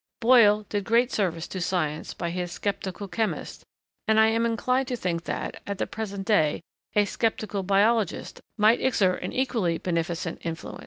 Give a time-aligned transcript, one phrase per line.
[0.19, 3.63] Boyle did great service to science by his 'Sceptical Chemist,'
[4.07, 6.59] and I am inclined to think that, at the present day,
[6.95, 10.79] a 'Sceptical Biologist' might exert an equally beneficent influence.